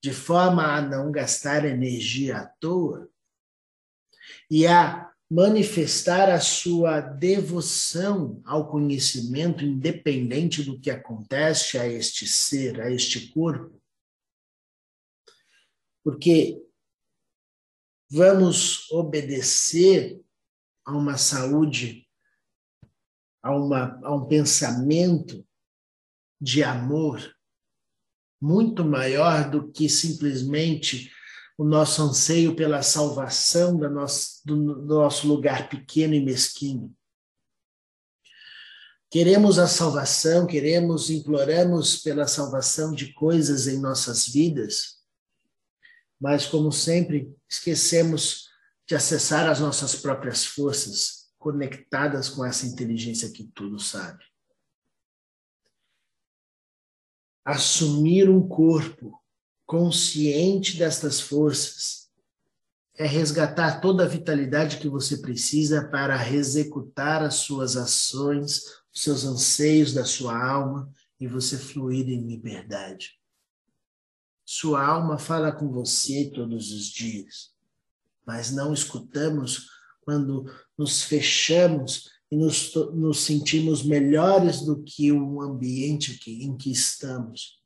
de 0.03 0.11
forma 0.13 0.65
a 0.65 0.81
não 0.81 1.09
gastar 1.09 1.63
energia 1.63 2.39
à 2.39 2.45
toa 2.45 3.09
e 4.51 4.67
a 4.67 5.09
manifestar 5.31 6.29
a 6.29 6.41
sua 6.41 6.99
devoção 6.99 8.41
ao 8.43 8.69
conhecimento 8.69 9.63
independente 9.63 10.61
do 10.61 10.77
que 10.77 10.91
acontece 10.91 11.77
a 11.77 11.87
este 11.87 12.27
ser, 12.27 12.81
a 12.81 12.91
este 12.91 13.29
corpo. 13.29 13.81
Porque 16.03 16.61
vamos 18.11 18.91
obedecer 18.91 20.21
a 20.85 20.91
uma 20.91 21.17
saúde, 21.17 22.05
a, 23.41 23.55
uma, 23.55 23.99
a 24.03 24.13
um 24.13 24.27
pensamento 24.27 25.47
de 26.41 26.61
amor 26.61 27.33
muito 28.43 28.83
maior 28.83 29.49
do 29.49 29.71
que 29.71 29.87
simplesmente 29.87 31.09
o 31.57 31.63
nosso 31.63 32.01
anseio 32.01 32.53
pela 32.57 32.83
salvação 32.83 33.77
do 33.77 33.89
nosso, 33.89 34.41
do, 34.45 34.55
nosso 34.83 35.25
lugar 35.25 35.69
pequeno 35.69 36.13
e 36.13 36.19
mesquinho. 36.19 36.93
Queremos 39.09 39.57
a 39.57 39.65
salvação, 39.65 40.45
queremos, 40.45 41.09
imploramos 41.09 42.01
pela 42.01 42.27
salvação 42.27 42.91
de 42.91 43.13
coisas 43.13 43.65
em 43.65 43.79
nossas 43.79 44.27
vidas, 44.27 44.97
mas, 46.19 46.45
como 46.45 46.69
sempre, 46.69 47.33
esquecemos 47.49 48.49
de 48.85 48.93
acessar 48.93 49.47
as 49.47 49.61
nossas 49.61 49.95
próprias 49.95 50.43
forças, 50.43 51.29
conectadas 51.39 52.27
com 52.27 52.43
essa 52.43 52.65
inteligência 52.65 53.31
que 53.31 53.45
tudo 53.55 53.79
sabe. 53.79 54.32
Assumir 57.45 58.29
um 58.29 58.47
corpo 58.47 59.21
consciente 59.65 60.77
destas 60.77 61.19
forças 61.19 62.09
é 62.95 63.05
resgatar 63.05 63.81
toda 63.81 64.03
a 64.03 64.07
vitalidade 64.07 64.77
que 64.77 64.87
você 64.87 65.17
precisa 65.17 65.87
para 65.87 66.29
executar 66.31 67.23
as 67.23 67.35
suas 67.35 67.75
ações, 67.75 68.61
os 68.93 69.01
seus 69.01 69.25
anseios 69.25 69.93
da 69.93 70.05
sua 70.05 70.37
alma 70.37 70.91
e 71.19 71.27
você 71.27 71.57
fluir 71.57 72.07
em 72.07 72.27
liberdade. 72.27 73.19
Sua 74.45 74.85
alma 74.85 75.17
fala 75.17 75.51
com 75.51 75.71
você 75.71 76.29
todos 76.33 76.71
os 76.71 76.85
dias 76.85 77.53
mas 78.25 78.51
não 78.51 78.73
escutamos 78.73 79.69
quando 80.01 80.45
nos 80.77 81.03
fechamos 81.03 82.09
e 82.33 82.35
nos, 82.35 82.73
nos 82.93 83.19
sentimos 83.19 83.83
melhores 83.83 84.61
do 84.61 84.83
que 84.83 85.11
o 85.11 85.39
ambiente 85.39 86.17
que, 86.17 86.43
em 86.43 86.57
que 86.57 86.71
estamos. 86.71 87.61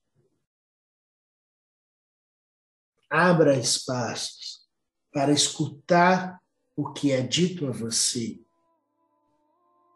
Abra 3.09 3.57
espaços 3.57 4.67
para 5.13 5.31
escutar 5.31 6.37
o 6.75 6.91
que 6.91 7.13
é 7.13 7.21
dito 7.21 7.65
a 7.65 7.71
você, 7.71 8.41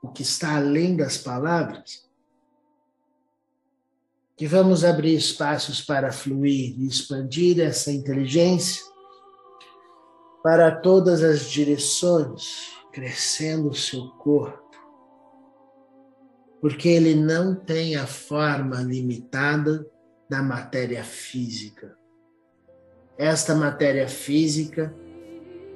o 0.02 0.10
que 0.10 0.22
está 0.22 0.56
além 0.56 0.96
das 0.96 1.18
palavras. 1.18 2.10
Que 4.38 4.48
vamos 4.48 4.86
abrir 4.86 5.16
espaços 5.16 5.82
para 5.82 6.14
fluir 6.14 6.80
e 6.80 6.88
expandir 6.88 7.60
essa 7.60 7.92
inteligência 7.92 8.82
para 10.42 10.74
todas 10.74 11.22
as 11.22 11.42
direções, 11.50 12.81
crescendo 12.92 13.70
o 13.70 13.76
seu 13.76 14.10
corpo, 14.20 14.60
porque 16.60 16.90
ele 16.90 17.16
não 17.16 17.56
tem 17.56 17.96
a 17.96 18.06
forma 18.06 18.82
limitada 18.82 19.88
da 20.30 20.44
matéria 20.44 21.04
física. 21.04 21.98
Esta 23.18 23.56
matéria 23.56 24.08
física 24.08 24.94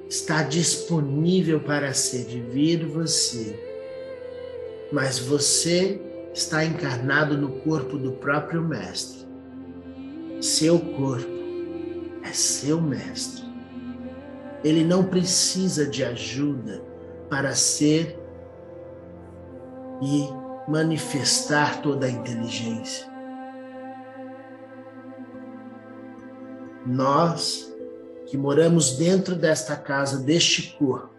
está 0.08 0.42
disponível 0.42 1.60
para 1.60 1.92
servir 1.92 2.86
você, 2.86 3.58
mas 4.92 5.18
você 5.18 6.00
está 6.32 6.64
encarnado 6.64 7.36
no 7.36 7.60
corpo 7.60 7.96
do 7.96 8.12
próprio 8.12 8.62
Mestre. 8.62 9.26
Seu 10.40 10.78
corpo 10.78 11.30
é 12.22 12.32
seu 12.32 12.80
Mestre. 12.80 13.44
Ele 14.62 14.84
não 14.84 15.04
precisa 15.04 15.86
de 15.86 16.04
ajuda 16.04 16.95
para 17.28 17.54
ser 17.54 18.18
e 20.02 20.28
manifestar 20.68 21.80
toda 21.82 22.06
a 22.06 22.10
inteligência. 22.10 23.06
Nós 26.84 27.72
que 28.26 28.36
moramos 28.36 28.96
dentro 28.96 29.34
desta 29.34 29.76
casa, 29.76 30.18
deste 30.18 30.76
corpo, 30.76 31.14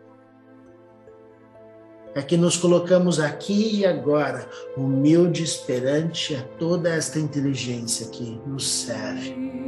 é 2.14 2.22
que 2.22 2.36
nos 2.36 2.58
colocamos 2.58 3.20
aqui 3.20 3.82
e 3.82 3.86
agora, 3.86 4.50
humildes 4.76 5.56
perante 5.56 6.36
a 6.36 6.42
toda 6.42 6.90
esta 6.90 7.20
inteligência 7.20 8.08
que 8.08 8.42
nos 8.46 8.68
serve. 8.68 9.67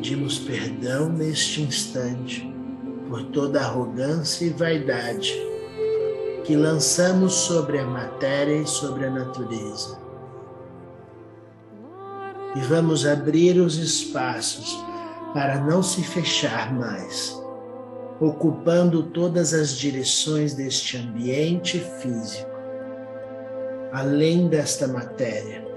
Pedimos 0.00 0.38
perdão 0.38 1.10
neste 1.10 1.60
instante 1.60 2.50
por 3.06 3.22
toda 3.24 3.60
arrogância 3.60 4.46
e 4.46 4.48
vaidade 4.48 5.30
que 6.42 6.56
lançamos 6.56 7.34
sobre 7.34 7.78
a 7.78 7.84
matéria 7.84 8.62
e 8.62 8.66
sobre 8.66 9.04
a 9.04 9.10
natureza. 9.10 9.98
E 12.56 12.60
vamos 12.60 13.06
abrir 13.06 13.60
os 13.60 13.76
espaços 13.76 14.74
para 15.34 15.60
não 15.60 15.82
se 15.82 16.02
fechar 16.02 16.72
mais, 16.72 17.38
ocupando 18.18 19.02
todas 19.02 19.52
as 19.52 19.76
direções 19.76 20.54
deste 20.54 20.96
ambiente 20.96 21.78
físico, 22.00 22.50
além 23.92 24.48
desta 24.48 24.88
matéria 24.88 25.69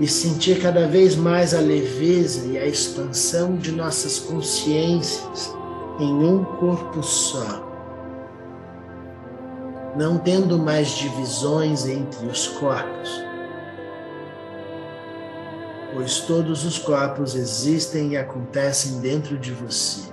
e 0.00 0.08
sentir 0.08 0.58
cada 0.62 0.88
vez 0.88 1.14
mais 1.14 1.52
a 1.52 1.60
leveza 1.60 2.46
e 2.46 2.58
a 2.58 2.66
expansão 2.66 3.56
de 3.56 3.70
nossas 3.70 4.18
consciências 4.18 5.54
em 5.98 6.24
um 6.24 6.42
corpo 6.42 7.02
só, 7.02 7.62
não 9.94 10.16
tendo 10.16 10.58
mais 10.58 10.88
divisões 10.88 11.86
entre 11.86 12.26
os 12.26 12.48
corpos, 12.48 13.22
pois 15.92 16.20
todos 16.20 16.64
os 16.64 16.78
corpos 16.78 17.34
existem 17.34 18.12
e 18.12 18.16
acontecem 18.16 19.00
dentro 19.00 19.36
de 19.36 19.52
você. 19.52 20.08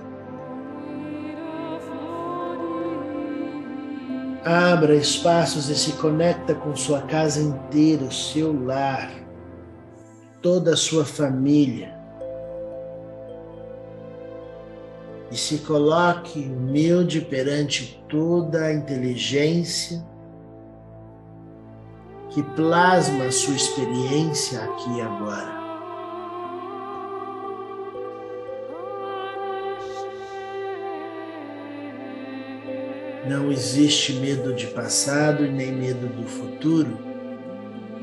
Abra 4.44 4.94
espaços 4.94 5.70
e 5.70 5.74
se 5.74 5.92
conecta 5.92 6.54
com 6.54 6.76
sua 6.76 7.00
casa 7.02 7.40
inteira, 7.40 8.04
o 8.04 8.12
seu 8.12 8.64
lar 8.64 9.27
toda 10.40 10.74
a 10.74 10.76
sua 10.76 11.04
família. 11.04 11.96
E 15.30 15.36
se 15.36 15.58
coloque 15.58 16.40
humilde 16.40 17.20
perante 17.20 18.02
toda 18.08 18.64
a 18.64 18.72
inteligência 18.72 20.02
que 22.30 22.42
plasma 22.42 23.24
a 23.24 23.32
sua 23.32 23.54
experiência 23.54 24.62
aqui 24.62 24.96
e 24.96 25.00
agora. 25.00 25.58
Não 33.28 33.52
existe 33.52 34.14
medo 34.14 34.54
de 34.54 34.68
passado 34.68 35.42
nem 35.42 35.70
medo 35.70 36.06
do 36.06 36.26
futuro 36.26 37.07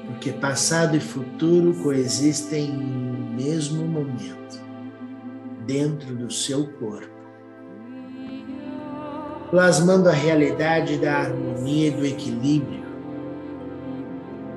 porque 0.06 0.32
passado 0.32 0.96
e 0.96 1.00
futuro 1.00 1.74
coexistem 1.82 2.72
no 2.72 3.36
mesmo 3.36 3.86
momento, 3.86 4.62
dentro 5.66 6.16
do 6.16 6.32
seu 6.32 6.68
corpo, 6.74 7.14
plasmando 9.50 10.10
a 10.10 10.14
realidade 10.14 10.98
da 10.98 11.18
harmonia 11.18 11.88
e 11.88 11.92
do 11.92 12.06
equilíbrio, 12.06 12.86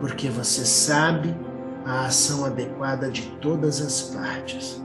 porque 0.01 0.29
você 0.29 0.65
sabe 0.65 1.35
a 1.85 2.07
ação 2.07 2.45
adequada 2.45 3.11
de 3.11 3.23
todas 3.41 3.81
as 3.81 4.03
partes. 4.03 4.83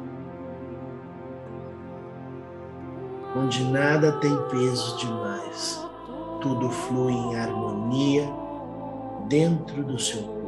Onde 3.35 3.63
nada 3.65 4.11
tem 4.19 4.35
peso 4.49 4.97
demais, 4.97 5.83
tudo 6.39 6.69
flui 6.69 7.13
em 7.13 7.35
harmonia 7.35 8.29
dentro 9.27 9.83
do 9.83 9.97
seu 9.97 10.21
corpo. 10.21 10.42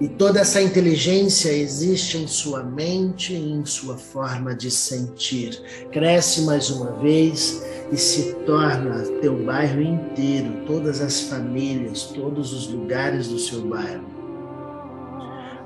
E 0.00 0.06
toda 0.06 0.38
essa 0.38 0.62
inteligência 0.62 1.50
existe 1.50 2.18
em 2.18 2.28
sua 2.28 2.62
mente 2.62 3.32
e 3.32 3.50
em 3.52 3.64
sua 3.64 3.98
forma 3.98 4.54
de 4.54 4.70
sentir. 4.70 5.60
Cresce 5.90 6.42
mais 6.42 6.70
uma 6.70 6.92
vez 7.00 7.64
e 7.90 7.96
se 7.96 8.32
torna 8.46 9.02
teu 9.20 9.44
bairro 9.44 9.82
inteiro, 9.82 10.64
todas 10.66 11.00
as 11.00 11.22
famílias, 11.22 12.04
todos 12.04 12.52
os 12.52 12.68
lugares 12.68 13.26
do 13.26 13.40
seu 13.40 13.62
bairro, 13.62 14.04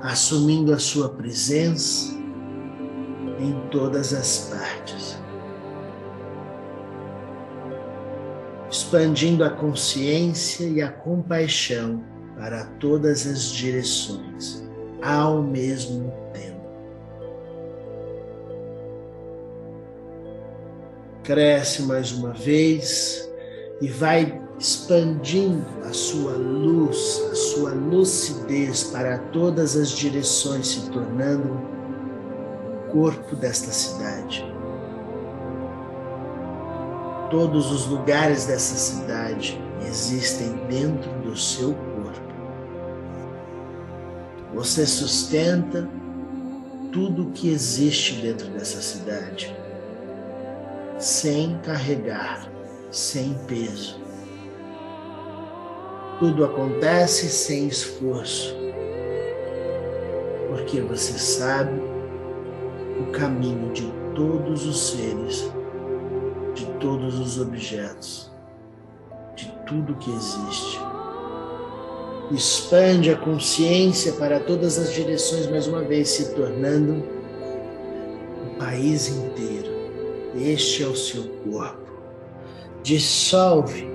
assumindo 0.01 0.73
a 0.73 0.79
sua 0.79 1.09
presença 1.09 2.11
em 3.39 3.53
todas 3.69 4.15
as 4.15 4.49
partes. 4.49 5.15
Expandindo 8.71 9.43
a 9.43 9.51
consciência 9.51 10.65
e 10.65 10.81
a 10.81 10.91
compaixão 10.91 12.12
para 12.37 12.65
todas 12.79 13.25
as 13.27 13.45
direções 13.45 14.63
ao 15.01 15.41
mesmo 15.41 16.11
tempo. 16.33 16.61
Cresce 21.23 21.83
mais 21.83 22.11
uma 22.11 22.33
vez 22.33 23.29
e 23.81 23.87
vai 23.87 24.41
expandindo 24.59 25.65
a 25.83 25.93
sua 25.93 26.33
luz, 26.33 27.21
a 27.31 27.35
sua 27.35 27.71
lucidez 27.71 28.83
para 28.85 29.17
todas 29.17 29.75
as 29.75 29.89
direções, 29.89 30.67
se 30.67 30.89
tornando 30.89 31.53
o 31.53 32.91
corpo 32.91 33.35
desta 33.35 33.71
cidade. 33.71 34.45
Todos 37.29 37.71
os 37.71 37.87
lugares 37.87 38.45
dessa 38.45 38.75
cidade 38.75 39.59
existem 39.85 40.55
dentro 40.67 41.11
do 41.21 41.35
seu 41.35 41.73
corpo 41.73 41.92
você 44.53 44.85
sustenta 44.85 45.89
tudo 46.91 47.23
o 47.23 47.31
que 47.31 47.49
existe 47.49 48.21
dentro 48.21 48.47
dessa 48.51 48.81
cidade, 48.81 49.55
sem 50.99 51.57
carregar, 51.59 52.47
sem 52.91 53.33
peso. 53.47 53.99
Tudo 56.19 56.45
acontece 56.45 57.27
sem 57.29 57.67
esforço, 57.67 58.55
porque 60.49 60.79
você 60.81 61.17
sabe 61.17 61.81
o 63.01 63.11
caminho 63.11 63.73
de 63.73 63.91
todos 64.13 64.67
os 64.67 64.91
seres, 64.91 65.51
de 66.53 66.65
todos 66.79 67.19
os 67.19 67.41
objetos, 67.41 68.31
de 69.35 69.51
tudo 69.65 69.95
que 69.95 70.11
existe 70.11 70.92
expande 72.31 73.11
a 73.11 73.17
consciência 73.17 74.13
para 74.13 74.39
todas 74.39 74.79
as 74.79 74.93
direções, 74.93 75.47
mais 75.49 75.67
uma 75.67 75.81
vez 75.81 76.09
se 76.09 76.33
tornando 76.33 77.03
o 78.45 78.57
país 78.57 79.09
inteiro. 79.09 79.71
Este 80.35 80.83
é 80.83 80.87
o 80.87 80.95
seu 80.95 81.23
corpo. 81.43 81.83
Dissolve 82.81 83.91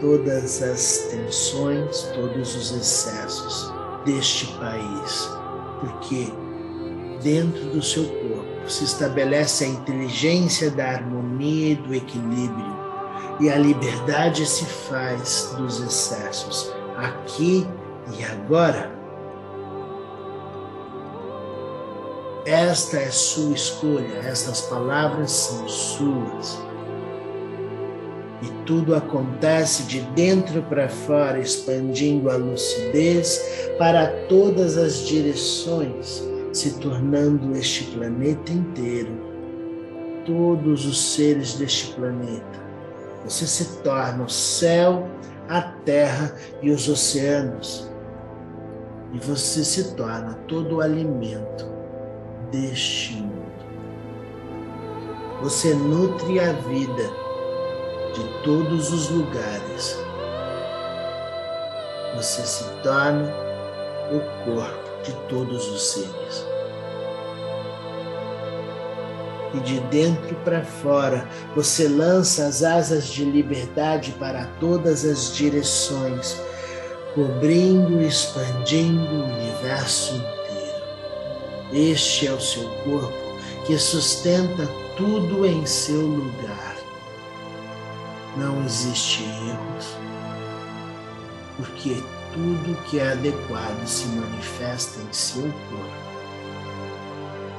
todas 0.00 0.62
as 0.62 1.08
tensões, 1.10 2.02
todos 2.14 2.54
os 2.54 2.72
excessos 2.72 3.72
deste 4.04 4.46
país, 4.58 5.30
porque 5.80 6.32
dentro 7.22 7.70
do 7.70 7.82
seu 7.82 8.04
corpo 8.04 8.68
se 8.68 8.84
estabelece 8.84 9.64
a 9.64 9.68
inteligência 9.68 10.70
da 10.70 10.86
harmonia 10.86 11.72
e 11.72 11.76
do 11.76 11.94
equilíbrio, 11.94 12.76
e 13.40 13.48
a 13.48 13.56
liberdade 13.56 14.46
se 14.46 14.64
faz 14.64 15.54
dos 15.56 15.80
excessos 15.80 16.72
aqui 16.96 17.66
e 18.18 18.24
agora. 18.24 18.90
Esta 22.44 22.98
é 22.98 23.10
sua 23.10 23.54
escolha, 23.54 24.20
estas 24.24 24.62
palavras 24.62 25.32
são 25.32 25.68
suas. 25.68 26.58
E 28.42 28.46
tudo 28.64 28.94
acontece 28.94 29.82
de 29.84 30.00
dentro 30.14 30.62
para 30.62 30.88
fora, 30.88 31.40
expandindo 31.40 32.30
a 32.30 32.36
lucidez 32.36 33.68
para 33.78 34.06
todas 34.28 34.76
as 34.76 35.06
direções, 35.06 36.22
se 36.52 36.78
tornando 36.78 37.56
este 37.56 37.84
planeta 37.84 38.52
inteiro, 38.52 39.10
todos 40.24 40.86
os 40.86 41.14
seres 41.14 41.54
deste 41.54 41.94
planeta. 41.94 42.66
Você 43.24 43.44
se 43.46 43.78
torna 43.82 44.24
o 44.24 44.30
céu 44.30 45.08
a 45.48 45.60
terra 45.60 46.34
e 46.62 46.70
os 46.70 46.88
oceanos. 46.88 47.90
E 49.12 49.18
você 49.18 49.64
se 49.64 49.94
torna 49.94 50.34
todo 50.46 50.76
o 50.76 50.80
alimento 50.80 51.66
deste 52.50 53.14
mundo. 53.14 53.36
Você 55.42 55.74
nutre 55.74 56.40
a 56.40 56.52
vida 56.52 57.10
de 58.14 58.42
todos 58.42 58.92
os 58.92 59.10
lugares. 59.10 59.98
Você 62.16 62.42
se 62.46 62.64
torna 62.82 63.32
o 64.10 64.44
corpo 64.44 65.02
de 65.02 65.12
todos 65.28 65.70
os 65.70 65.92
seres. 65.92 66.55
E 69.56 69.60
de 69.60 69.80
dentro 69.88 70.34
para 70.36 70.64
fora 70.64 71.26
você 71.54 71.88
lança 71.88 72.46
as 72.46 72.62
asas 72.62 73.06
de 73.06 73.24
liberdade 73.24 74.12
para 74.18 74.44
todas 74.60 75.04
as 75.04 75.34
direções, 75.34 76.40
cobrindo 77.14 78.02
e 78.02 78.06
expandindo 78.06 79.02
o 79.02 79.24
universo 79.24 80.14
inteiro. 80.14 80.36
Este 81.72 82.26
é 82.26 82.32
o 82.32 82.40
seu 82.40 82.68
corpo 82.84 83.26
que 83.66 83.76
sustenta 83.78 84.68
tudo 84.96 85.44
em 85.44 85.64
seu 85.66 86.00
lugar. 86.00 86.76
Não 88.36 88.64
existe 88.64 89.24
erros, 89.24 89.96
porque 91.56 92.02
tudo 92.32 92.82
que 92.84 92.98
é 92.98 93.12
adequado 93.12 93.86
se 93.86 94.06
manifesta 94.06 95.00
em 95.00 95.12
seu 95.12 95.42
corpo 95.42 96.05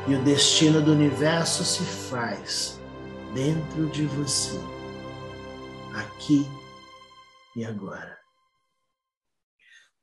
e 0.08 0.15
o 0.15 0.24
destino 0.24 0.82
do 0.82 0.93
universo 0.93 1.65
se 1.65 1.84
faz 1.84 2.80
dentro 3.34 3.88
de 3.88 4.06
você, 4.06 4.60
aqui 5.93 6.48
e 7.56 7.65
agora. 7.65 8.16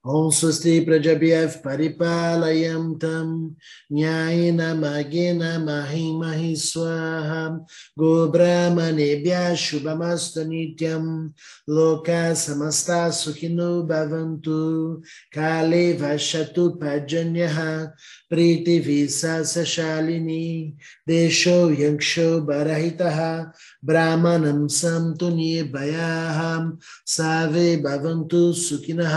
Om 0.06 0.28
Swasti 0.28 0.84
Prajabhyav 0.84 1.62
Paripalayam 1.64 3.00
Tam 3.00 3.56
Nyayena 3.90 4.76
Magena 4.76 5.58
Mahi 5.58 6.12
Mahi 6.12 6.52
Swaha 6.52 7.64
Go 7.96 8.30
Brahmanebhya 8.30 9.56
Shubhamastu 9.56 10.44
Nityam 10.44 11.32
Loka 11.66 12.36
Samasta 12.36 13.08
Sukhino 13.08 13.88
Bhavantu 13.88 15.02
Kale 15.32 15.96
Vashatu 15.96 16.76
Pajanyaha 16.78 17.90
Priti 18.30 18.84
Visasa 18.84 19.64
Shalini 19.64 20.74
Desho 21.08 21.74
ब्राह्मणं 23.86 24.66
सन्तु 24.78 25.28
निर्भयाहं 25.36 26.70
सर्वे 27.16 27.66
भवन्तु 27.86 28.42
सुखिनः 28.64 29.16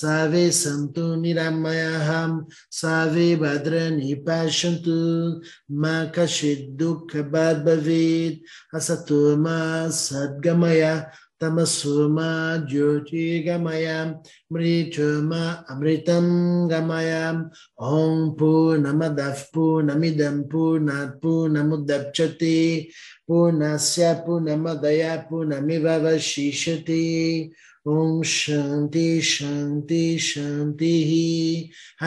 सर्वे 0.00 0.50
सन्तु 0.62 1.14
निरामयाहां 1.22 2.30
सर्वे 2.80 3.34
वे 3.42 4.14
पश्यन्तु 4.28 4.98
मा 5.82 5.94
कश्चित् 6.16 6.42
कश्चिद् 6.42 6.76
दुःखबार्भवेत् 6.78 8.40
हसतु 8.74 9.20
मा 9.44 9.58
सद्गमय 9.98 10.82
तमस्वमा 11.42 12.56
ज्योतिगमयां 12.70 14.12
मृचुमा 14.52 15.66
अमृतं 15.70 16.26
गमयाम् 16.70 17.44
ॐ 17.82 18.30
पूर्णमदः, 18.30 19.42
पूर्णमिदं, 19.54 20.42
पूर्णात् 20.42 21.22
पूर्णमुदप्स्यते 21.22 22.88
पूर्णस्य, 23.28 24.14
पूर्णमदया 24.14 25.16
पूर्णमिवशिष्यते 25.16 27.02
ॐ 27.88 28.22
शान्ति 28.22 29.20
शान्ति, 29.20 30.18
शान्तिः। 30.18 31.10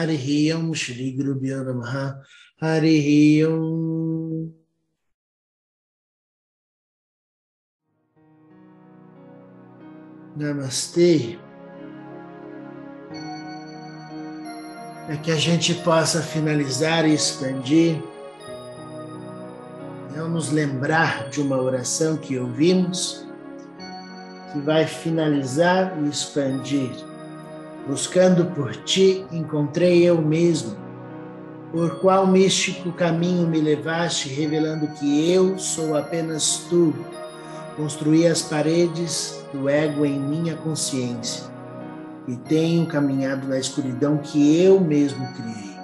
हरिः 0.00 0.56
ॐ 0.56 0.72
श्रीगुरुभ्यो 0.72 1.58
नमः। 1.58 2.14
हरिः 2.62 3.46
ॐ 3.48 4.65
Namastê. 10.36 11.38
É 15.08 15.16
que 15.16 15.30
a 15.30 15.36
gente 15.36 15.72
possa 15.76 16.20
finalizar 16.20 17.08
e 17.08 17.14
expandir. 17.14 18.02
Vamos 20.14 20.50
lembrar 20.50 21.30
de 21.30 21.40
uma 21.40 21.56
oração 21.56 22.18
que 22.18 22.38
ouvimos, 22.38 23.26
que 24.52 24.60
vai 24.60 24.86
finalizar 24.86 25.96
e 26.02 26.08
expandir. 26.08 26.90
Buscando 27.88 28.44
por 28.46 28.76
ti, 28.84 29.24
encontrei 29.32 30.04
eu 30.04 30.20
mesmo. 30.20 30.76
Por 31.72 31.98
qual 32.00 32.26
místico 32.26 32.92
caminho 32.92 33.48
me 33.48 33.60
levaste, 33.60 34.28
revelando 34.28 34.86
que 34.98 35.32
eu 35.32 35.58
sou 35.58 35.96
apenas 35.96 36.66
tu? 36.68 36.94
Construí 37.76 38.26
as 38.26 38.42
paredes 38.42 39.45
do 39.56 39.68
ego 39.68 40.04
em 40.04 40.18
minha 40.18 40.54
consciência 40.56 41.44
e 42.28 42.36
tenho 42.36 42.86
caminhado 42.86 43.48
na 43.48 43.58
escuridão 43.58 44.18
que 44.18 44.60
eu 44.60 44.80
mesmo 44.80 45.26
criei. 45.34 45.76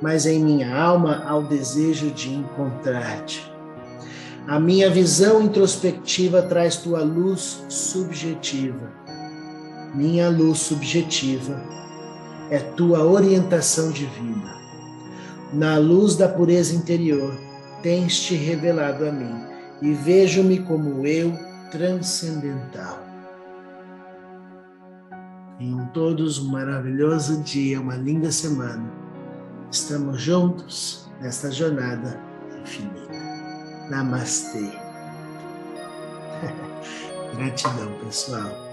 Mas 0.00 0.24
em 0.26 0.42
minha 0.42 0.74
alma 0.74 1.24
há 1.26 1.36
o 1.36 1.42
desejo 1.42 2.10
de 2.10 2.32
encontrar-te. 2.32 3.52
A 4.46 4.58
minha 4.58 4.88
visão 4.88 5.42
introspectiva 5.42 6.40
traz 6.42 6.76
tua 6.76 7.02
luz 7.02 7.64
subjetiva. 7.68 8.90
Minha 9.94 10.30
luz 10.30 10.58
subjetiva 10.58 11.60
é 12.50 12.58
tua 12.58 13.04
orientação 13.04 13.90
divina. 13.90 14.56
Na 15.52 15.76
luz 15.76 16.14
da 16.14 16.28
pureza 16.28 16.74
interior, 16.74 17.34
tens 17.82 18.20
te 18.20 18.34
revelado 18.34 19.06
a 19.06 19.12
mim 19.12 19.34
e 19.82 19.92
vejo-me 19.92 20.60
como 20.60 21.06
eu 21.06 21.47
transcendental. 21.70 22.98
Tenham 25.58 25.86
todos 25.88 26.38
um 26.38 26.50
maravilhoso 26.50 27.42
dia, 27.42 27.80
uma 27.80 27.96
linda 27.96 28.30
semana. 28.30 28.88
Estamos 29.70 30.20
juntos 30.20 31.10
nesta 31.20 31.50
jornada 31.50 32.20
infinita. 32.60 33.12
Namastê. 33.90 34.70
Gratidão, 37.36 37.92
pessoal. 38.04 38.68